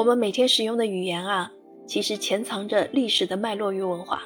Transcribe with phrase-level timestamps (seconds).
[0.00, 1.52] 我们每天使用的语言啊，
[1.86, 4.22] 其实潜藏着历史的脉络与文化。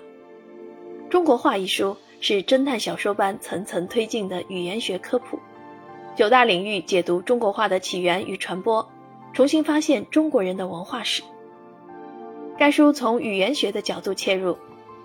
[1.08, 5.36] 《中国话》一书是侦探小说般层层推进的语言学科普，
[6.14, 8.88] 九大领域解读中国话的起源与传播，
[9.32, 11.24] 重新发现中国人的文化史。
[12.56, 14.56] 该书从语言学的角度切入，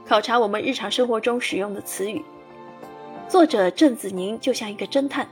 [0.05, 2.23] 考察我们日常生活中使用的词语。
[3.27, 5.27] 作者郑子宁就像一个侦探，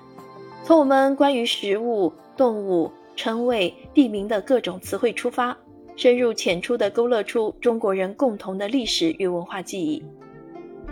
[0.64, 5.58] 从我们关于食物、动物、称谓、地名的各种词汇出发，
[5.96, 10.02] 深入浅出地勾勒出中国人共同的历史与文化记忆。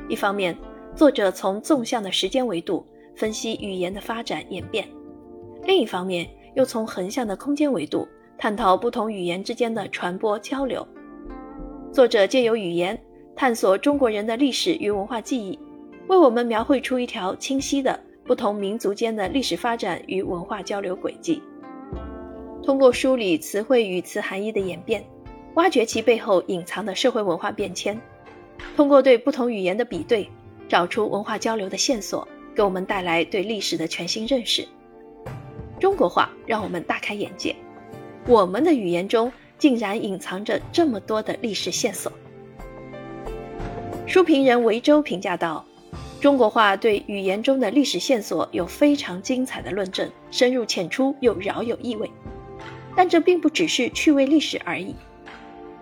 [0.10, 0.58] 一方面，
[0.96, 2.84] 作者从纵向的时间维度
[3.16, 4.84] 分析语言的发展演变；
[5.66, 8.08] 另一方面，又从横向的空间维度
[8.40, 10.86] 探讨不同语言之间的传播交流。
[11.94, 13.00] 作者借由语言
[13.36, 15.58] 探索中国人的历史与文化记忆，
[16.08, 21.42] 为我们描绘出一条清晰的不同民族间的历史发展与文化交流轨迹。
[22.66, 25.06] 通过梳理词汇与词含义的演变，
[25.53, 27.95] 挖掘其背后隐藏的社会文化变迁；
[28.76, 30.30] 通过对不同语言的比对，
[30.67, 34.67] 找出文化交流的线索，给我们带来对历史的全新认识。
[35.80, 37.56] 中国话让我们大开眼界，
[38.28, 39.32] 我们的语言中。
[39.58, 42.11] 竟然隐藏着这么多的历史线索。
[44.06, 45.66] 书评人维州评价道
[46.20, 52.11] ：“中国话对语言中的历史线索有非常精彩的论证，深入浅出又饶有意味。
[52.96, 54.96] 但这并不只是趣味历史而已，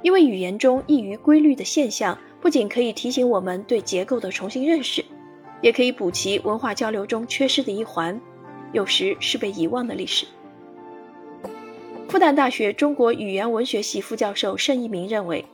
[0.02, 5.06] 因为语言中易于规律的现象，不仅可以提醒我们对结构的重新认识，
[5.62, 8.20] 也可以补齐文化交流中缺失的一环，
[8.72, 10.26] 有时是被遗忘的历史。”
[12.10, 15.46] 复旦大学中国语言文学系副教授盛一鸣认为，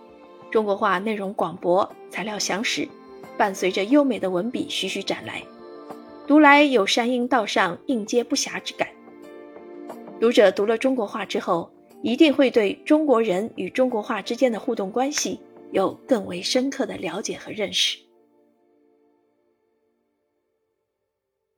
[0.51, 2.87] 中国话内容广博，材料详实，
[3.37, 5.41] 伴随着优美的文笔徐徐展来，
[6.27, 8.87] 读来有山阴道上应接不暇之感。
[10.19, 15.39] 读者读了中国画之后，一定会对中国人与中国画之间的互动关系
[15.71, 17.97] 有更为深刻的了解和认识。